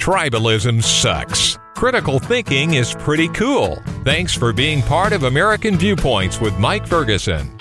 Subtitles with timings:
[0.00, 1.58] Tribalism sucks.
[1.76, 3.76] Critical thinking is pretty cool.
[4.02, 7.54] Thanks for being part of American Viewpoints with Mike Ferguson.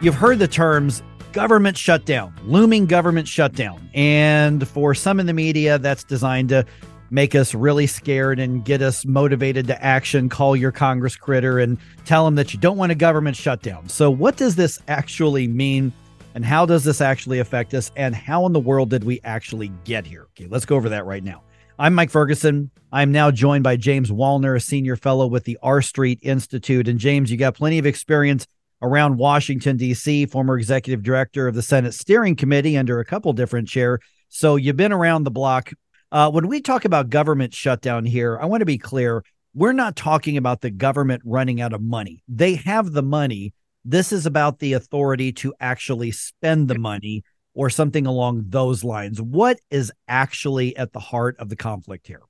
[0.00, 3.88] You've heard the terms government shutdown, looming government shutdown.
[3.94, 6.66] And for some in the media, that's designed to
[7.08, 10.28] make us really scared and get us motivated to action.
[10.28, 13.88] Call your Congress critter and tell them that you don't want a government shutdown.
[13.88, 15.92] So, what does this actually mean?
[16.36, 17.90] And how does this actually affect us?
[17.96, 20.26] And how in the world did we actually get here?
[20.32, 21.42] Okay, let's go over that right now.
[21.78, 22.70] I'm Mike Ferguson.
[22.92, 26.88] I'm now joined by James Wallner, a senior fellow with the R Street Institute.
[26.88, 28.46] And James, you got plenty of experience
[28.82, 33.66] around Washington, D.C., former executive director of the Senate Steering Committee under a couple different
[33.66, 33.98] chair.
[34.28, 35.72] So you've been around the block.
[36.12, 39.24] Uh, when we talk about government shutdown here, I want to be clear.
[39.54, 42.22] We're not talking about the government running out of money.
[42.28, 43.54] They have the money.
[43.88, 47.22] This is about the authority to actually spend the money
[47.54, 49.22] or something along those lines.
[49.22, 52.22] What is actually at the heart of the conflict here?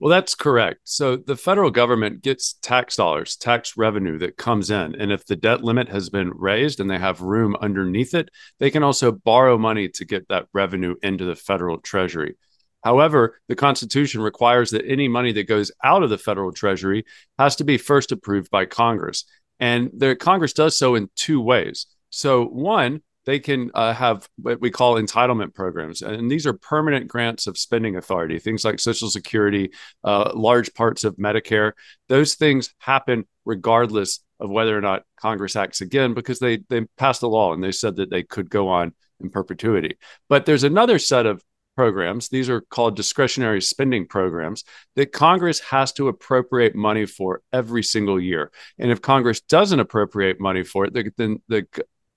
[0.00, 0.80] Well, that's correct.
[0.84, 4.94] So the federal government gets tax dollars, tax revenue that comes in.
[4.94, 8.70] And if the debt limit has been raised and they have room underneath it, they
[8.70, 12.38] can also borrow money to get that revenue into the federal treasury.
[12.82, 17.04] However, the Constitution requires that any money that goes out of the federal treasury
[17.38, 19.26] has to be first approved by Congress.
[19.60, 21.86] And the Congress does so in two ways.
[22.10, 26.00] So, one, they can uh, have what we call entitlement programs.
[26.00, 31.04] And these are permanent grants of spending authority, things like Social Security, uh, large parts
[31.04, 31.72] of Medicare.
[32.08, 37.22] Those things happen regardless of whether or not Congress acts again because they, they passed
[37.22, 39.98] a law and they said that they could go on in perpetuity.
[40.30, 41.42] But there's another set of
[41.78, 42.28] programs.
[42.28, 44.64] These are called discretionary spending programs
[44.96, 48.50] that Congress has to appropriate money for every single year.
[48.80, 51.68] And if Congress doesn't appropriate money for it, then the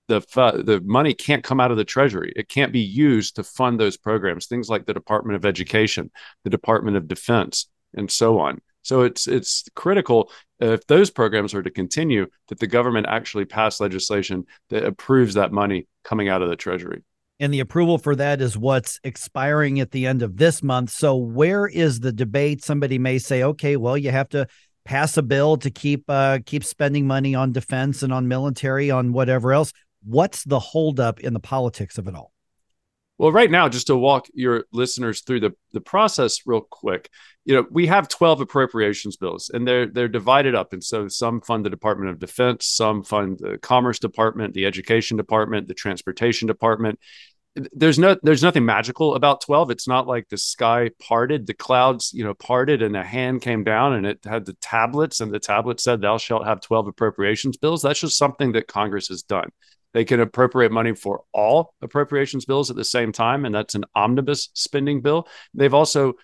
[0.08, 0.18] the
[0.66, 2.32] the money can't come out of the treasury.
[2.34, 4.46] It can't be used to fund those programs.
[4.46, 6.10] Things like the Department of Education,
[6.42, 8.60] the Department of Defense, and so on.
[8.82, 13.44] So it's it's critical uh, if those programs are to continue that the government actually
[13.44, 17.04] pass legislation that approves that money coming out of the treasury
[17.40, 20.90] and the approval for that is what's expiring at the end of this month.
[20.90, 22.62] So where is the debate?
[22.62, 24.46] Somebody may say, okay, well, you have to
[24.84, 29.12] pass a bill to keep uh, keep spending money on defense and on military, on
[29.12, 29.72] whatever else.
[30.04, 32.32] What's the holdup in the politics of it all?
[33.22, 37.08] Well, right now, just to walk your listeners through the, the process real quick,
[37.44, 40.72] you know, we have 12 appropriations bills and they're they're divided up.
[40.72, 45.16] And so some fund the Department of Defense, some fund the Commerce Department, the Education
[45.16, 46.98] Department, the Transportation Department.
[47.72, 52.10] There's no there's nothing magical about 12 it's not like the sky parted the clouds
[52.12, 55.38] you know parted and a hand came down and it had the tablets and the
[55.38, 57.82] tablet said thou shalt have 12 appropriations bills.
[57.82, 59.50] That's just something that congress has done
[59.94, 63.84] they can appropriate money for all appropriations bills at the same time and that's an
[63.94, 66.14] omnibus spending bill they've also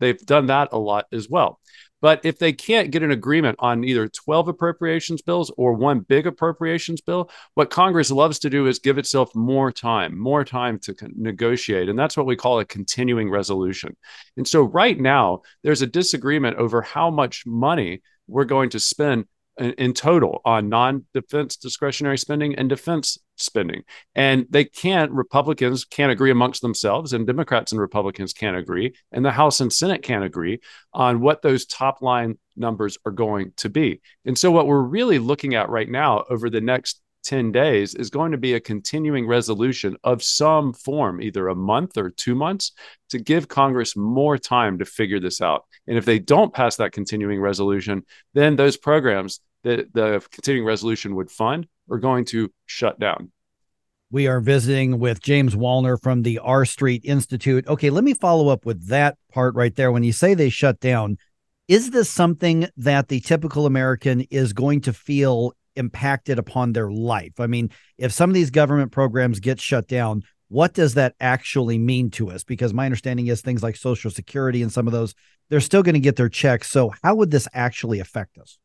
[0.00, 1.60] they've done that a lot as well
[2.00, 6.26] but if they can't get an agreement on either 12 appropriations bills or one big
[6.26, 10.94] appropriations bill, what Congress loves to do is give itself more time, more time to
[11.16, 11.88] negotiate.
[11.88, 13.96] And that's what we call a continuing resolution.
[14.36, 19.26] And so right now, there's a disagreement over how much money we're going to spend
[19.58, 23.82] in, total on non-defense discretionary spending and defense spending
[24.14, 29.24] and they can't republicans can't agree amongst themselves and democrats and republicans can't agree and
[29.24, 30.60] the house and senate can't agree
[30.92, 35.18] on what those top line numbers are going to be and so what we're really
[35.18, 39.26] looking at right now over the next 10 days is going to be a continuing
[39.26, 42.72] resolution of some form, either a month or two months,
[43.10, 45.66] to give Congress more time to figure this out.
[45.86, 51.14] And if they don't pass that continuing resolution, then those programs that the continuing resolution
[51.16, 53.30] would fund are going to shut down.
[54.10, 57.66] We are visiting with James Wallner from the R Street Institute.
[57.66, 59.92] Okay, let me follow up with that part right there.
[59.92, 61.18] When you say they shut down,
[61.68, 67.38] is this something that the typical American is going to feel impacted upon their life?
[67.38, 71.78] I mean, if some of these government programs get shut down, what does that actually
[71.78, 72.42] mean to us?
[72.42, 75.14] Because my understanding is things like Social Security and some of those,
[75.50, 76.70] they're still going to get their checks.
[76.70, 78.58] So, how would this actually affect us?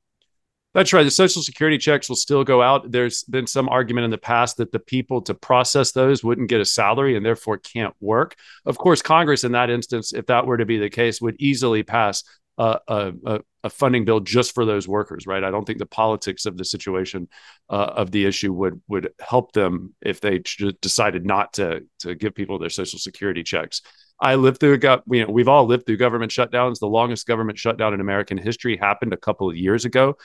[0.73, 1.03] That's right.
[1.03, 2.91] The Social Security checks will still go out.
[2.91, 6.61] There's been some argument in the past that the people to process those wouldn't get
[6.61, 8.35] a salary and therefore can't work.
[8.65, 11.83] Of course, Congress, in that instance, if that were to be the case, would easily
[11.83, 12.23] pass
[12.57, 15.27] a, a, a funding bill just for those workers.
[15.27, 15.43] Right.
[15.43, 17.27] I don't think the politics of the situation
[17.69, 20.39] uh, of the issue would would help them if they
[20.81, 23.81] decided not to to give people their Social Security checks.
[24.19, 24.79] I lived through,
[25.11, 26.79] you know, we've all lived through government shutdowns.
[26.79, 30.15] The longest government shutdown in American history happened a couple of years ago.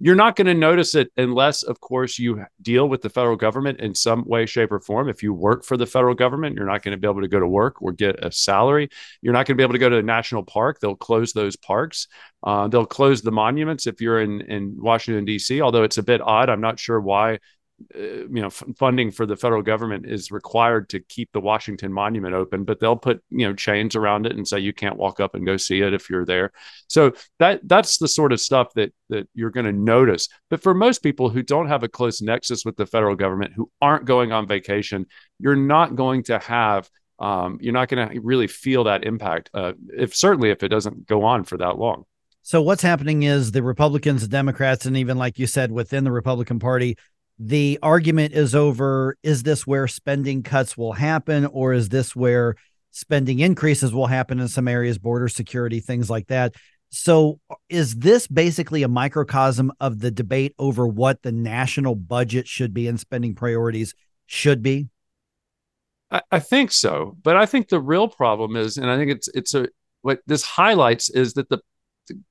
[0.00, 3.80] You're not going to notice it unless, of course, you deal with the federal government
[3.80, 5.08] in some way, shape, or form.
[5.08, 7.38] If you work for the federal government, you're not going to be able to go
[7.38, 8.88] to work or get a salary.
[9.20, 10.80] You're not going to be able to go to a national park.
[10.80, 12.08] They'll close those parks.
[12.42, 16.22] Uh, they'll close the monuments if you're in, in Washington, D.C., although it's a bit
[16.22, 16.48] odd.
[16.48, 17.38] I'm not sure why
[17.94, 22.34] you know f- funding for the federal government is required to keep the Washington Monument
[22.34, 25.34] open, but they'll put you know chains around it and say you can't walk up
[25.34, 26.52] and go see it if you're there.
[26.88, 30.28] So that that's the sort of stuff that that you're going to notice.
[30.50, 33.70] But for most people who don't have a close nexus with the federal government, who
[33.80, 35.06] aren't going on vacation,
[35.38, 36.88] you're not going to have
[37.18, 39.50] um, you're not going to really feel that impact.
[39.54, 42.04] Uh, if certainly if it doesn't go on for that long.
[42.44, 46.10] So what's happening is the Republicans, the Democrats, and even like you said, within the
[46.10, 46.98] Republican Party,
[47.44, 52.54] the argument is over is this where spending cuts will happen or is this where
[52.92, 56.54] spending increases will happen in some areas border security things like that?
[56.90, 62.72] So is this basically a microcosm of the debate over what the national budget should
[62.72, 63.94] be and spending priorities
[64.26, 64.88] should be?
[66.12, 69.28] I, I think so but i think the real problem is and i think it's
[69.28, 69.68] it's a
[70.02, 71.60] what this highlights is that the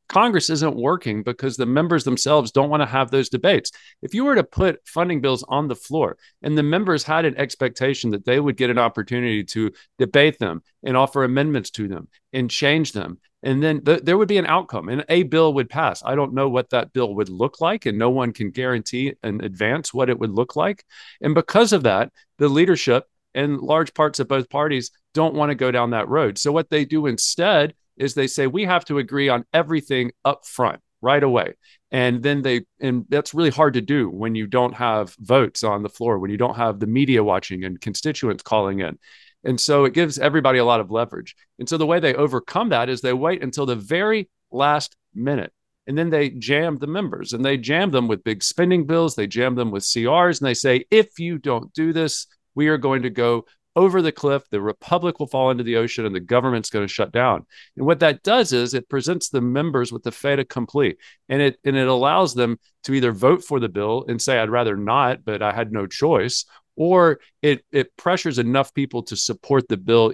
[0.10, 3.72] Congress isn't working because the members themselves don't want to have those debates.
[4.02, 7.38] If you were to put funding bills on the floor and the members had an
[7.38, 12.10] expectation that they would get an opportunity to debate them and offer amendments to them
[12.34, 15.70] and change them, and then th- there would be an outcome and a bill would
[15.70, 16.04] pass.
[16.06, 19.44] I don't know what that bill would look like, and no one can guarantee in
[19.44, 20.84] advance what it would look like.
[21.22, 25.56] And because of that, the leadership and large parts of both parties don't want to
[25.56, 26.38] go down that road.
[26.38, 30.46] So what they do instead is they say we have to agree on everything up
[30.46, 31.54] front right away.
[31.92, 35.84] And then they and that's really hard to do when you don't have votes on
[35.84, 38.98] the floor when you don't have the media watching and constituents calling in.
[39.44, 41.36] And so it gives everybody a lot of leverage.
[41.58, 45.52] And so the way they overcome that is they wait until the very last minute
[45.88, 49.28] and then they jam the members and they jam them with big spending bills they
[49.28, 53.02] jam them with crs and they say if you don't do this we are going
[53.02, 53.46] to go
[53.76, 56.94] over the cliff, the republic will fall into the ocean, and the government's going to
[56.94, 57.46] shut down.
[57.78, 60.98] And what that does is it presents the members with the fait accompli,
[61.30, 64.50] and it and it allows them to either vote for the bill and say, "I'd
[64.50, 66.46] rather not, but I had no choice,"
[66.76, 70.14] or it it pressures enough people to support the bill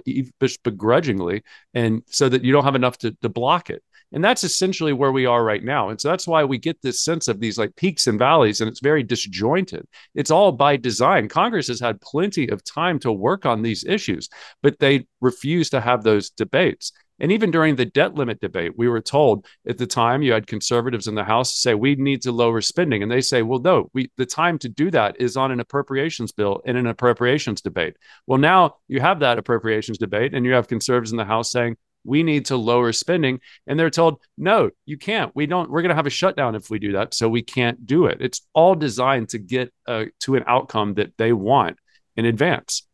[0.62, 1.42] begrudgingly,
[1.74, 3.82] and so that you don't have enough to, to block it.
[4.12, 5.90] And that's essentially where we are right now.
[5.90, 8.68] And so that's why we get this sense of these like peaks and valleys, and
[8.68, 9.86] it's very disjointed.
[10.14, 11.28] It's all by design.
[11.28, 14.28] Congress has had plenty of time to work on these issues,
[14.62, 16.92] but they refuse to have those debates.
[17.20, 20.46] And even during the debt limit debate, we were told at the time you had
[20.46, 23.90] conservatives in the House say we need to lower spending, and they say, well, no,
[23.92, 27.96] we the time to do that is on an appropriations bill in an appropriations debate.
[28.26, 31.76] Well, now you have that appropriations debate, and you have conservatives in the House saying
[32.04, 35.90] we need to lower spending and they're told no you can't we don't we're going
[35.90, 38.74] to have a shutdown if we do that so we can't do it it's all
[38.74, 41.76] designed to get uh, to an outcome that they want
[42.16, 42.88] in advance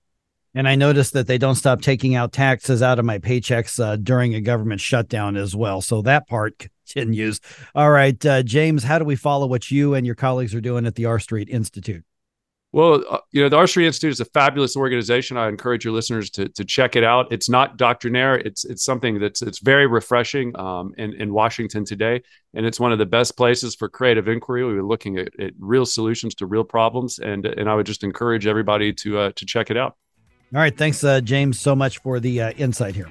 [0.56, 3.96] and I noticed that they don't stop taking out taxes out of my paychecks uh,
[3.96, 5.80] during a government shutdown as well.
[5.80, 7.40] So that part continues.
[7.74, 10.86] All right, uh, James, how do we follow what you and your colleagues are doing
[10.86, 12.04] at the R Street Institute?
[12.74, 15.36] Well, uh, you know, the Street Institute is a fabulous organization.
[15.36, 17.30] I encourage your listeners to, to check it out.
[17.30, 18.34] It's not doctrinaire.
[18.34, 22.20] It's it's something that's it's very refreshing um, in, in Washington today,
[22.52, 24.64] and it's one of the best places for creative inquiry.
[24.64, 28.02] We were looking at, at real solutions to real problems, and and I would just
[28.02, 29.94] encourage everybody to uh, to check it out.
[30.52, 33.08] All right, thanks, uh, James, so much for the uh, insight here.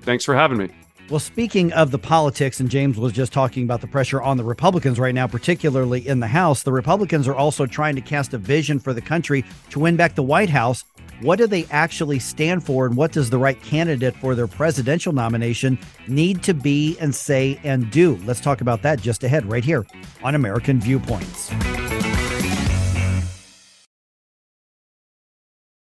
[0.00, 0.70] Thanks for having me.
[1.12, 4.44] Well, speaking of the politics, and James was just talking about the pressure on the
[4.44, 8.38] Republicans right now, particularly in the House, the Republicans are also trying to cast a
[8.38, 10.84] vision for the country to win back the White House.
[11.20, 15.12] What do they actually stand for, and what does the right candidate for their presidential
[15.12, 15.78] nomination
[16.08, 18.18] need to be and say and do?
[18.24, 19.84] Let's talk about that just ahead, right here
[20.22, 21.52] on American Viewpoints.